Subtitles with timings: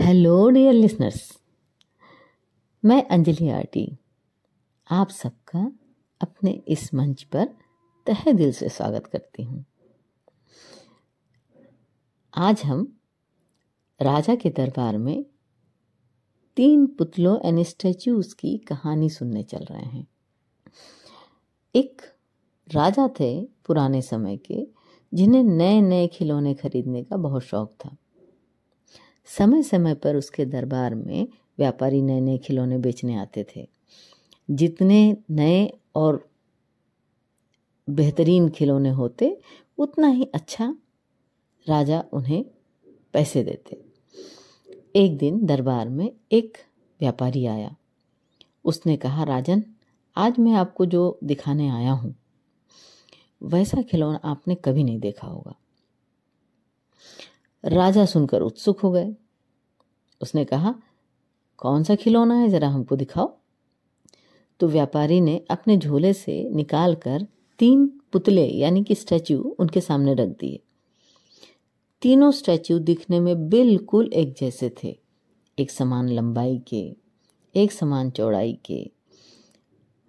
[0.00, 1.38] Hello dear listeners
[2.84, 3.98] मैं Anjali RT
[4.90, 5.72] आप सबका
[6.20, 7.44] अपने इस मंच पर
[8.06, 9.64] तहे दिल से स्वागत करती हूँ।
[12.34, 12.96] आज हम
[14.02, 15.24] राजा के दरबार में
[16.56, 20.06] तीन पुतलों एंड स्टैचूज की कहानी सुनने चल रहे हैं।
[21.74, 22.02] एक
[22.74, 24.66] राजा थे पुराने समय के,
[25.14, 27.96] जिन्हें नए नए खिलौने खरीदने का बहुत शौक था।
[29.28, 31.28] समय समय पर उसके दरबार में
[31.58, 33.68] व्यापारी नए नए खिलौने बेचने आते थे।
[34.50, 36.28] जितने नए और
[37.88, 39.36] बेहतरीन खिलौने होते,
[39.78, 40.74] उतना ही अच्छा
[41.66, 42.44] राजा उन्हें
[43.12, 43.80] पैसे देते।
[44.96, 46.58] एक दिन दरबार में एक
[47.00, 47.74] व्यापारी आया।
[48.64, 49.62] उसने कहा, राजन,
[50.16, 52.14] आज मैं आपको जो दिखाने आया हूँ,
[53.42, 55.54] वैसा खिलौना आपने कभी नहीं देखा होगा।
[57.68, 59.14] राजा सुनकर उत्सुक हो गए।
[60.20, 60.74] उसने कहा,
[61.56, 62.48] कौन सा खिलौना है?
[62.48, 63.38] ज़रा हमको दिखाओ।
[64.60, 67.26] तो व्यापारी ने अपने झोले से निकाल कर
[67.58, 70.60] तीन पुतले, यानी कि स्टैचू, उनके सामने रख दिए।
[72.02, 74.98] तीनों स्टैचू दिखने में बिल्कुल एक जैसे थे।
[75.58, 76.96] एक समान लंबाई के,
[77.56, 78.90] एक समान चौड़ाई के,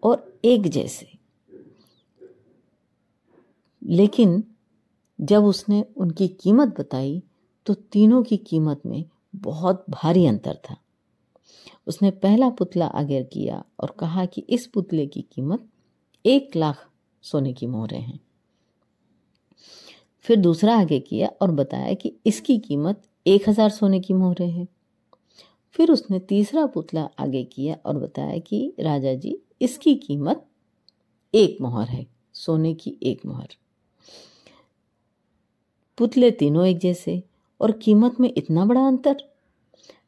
[0.04, 1.12] और एक जैसे।
[3.84, 4.44] लेकिन
[5.22, 7.24] जब उसने उनकी कीमत बताई
[7.70, 9.04] तो तीनों की कीमत में
[9.36, 10.76] बहुत भारी अंतर था।
[11.88, 15.68] उसने पहला पुतला आगे किया और कहा कि इस पुतले की कीमत
[16.26, 16.90] एक लाख
[17.24, 18.20] सोने की मोहरें हैं।
[20.20, 24.68] फिर दूसरा आगे किया और बताया कि इसकी कीमत एक हज़ार सोने की मोहरें हैं।
[25.72, 30.46] फिर उसने तीसरा पुतला आगे किया और बताया कि राजा जी, इसकी कीमत
[31.34, 33.56] एक मोहर है, सोने की एक मोहर।
[35.98, 37.24] पुतले तीनों एक जैसे
[37.62, 39.18] और कीमत में इतना बड़ा अंतर?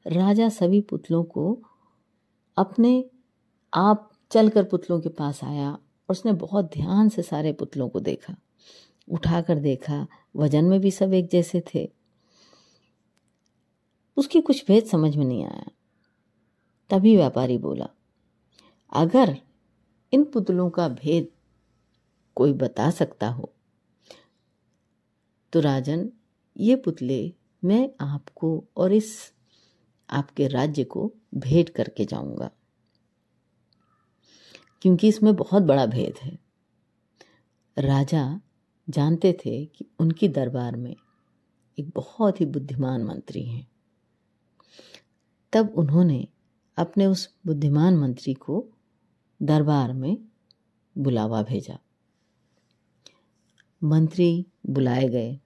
[0.08, 1.62] राजा सभी पुतलों को
[2.58, 3.06] अपने
[3.74, 8.36] आप चलकर पुतलों के पास आया और उसने बहुत ध्यान से सारे पुतलों को देखा,
[9.08, 11.90] उठाकर देखा, वज़न में भी सब एक जैसे थे।
[14.18, 15.66] उसकी कुछ भेद समझ में नहीं आया।
[16.90, 17.90] तभी व्यापारी बोला,
[18.92, 19.38] अगर
[20.14, 21.28] इन पुतलों का भेद
[22.36, 23.52] कोई बता सकता हो
[25.54, 26.10] तो राजन,
[26.58, 29.34] ये पुतले मैं आपको और इस
[30.10, 32.52] आपके राज्य को भेंट करके जाऊँगा।
[34.82, 36.40] क्योंकि इसमें बहुत बड़ा भेद है।
[37.78, 38.42] राजा
[38.90, 40.96] जानते थे कि उनकी दरबार में
[41.80, 43.72] एक बहुत ही बुद्धिमान मंत्री हैं।
[45.54, 46.28] तब उन्होंने
[46.78, 48.68] अपने उस बुद्धिमान मंत्री को
[49.42, 50.18] दरबार में
[50.98, 51.80] बुलावा भेजा।
[53.84, 55.40] मंत्री बुलाए गए।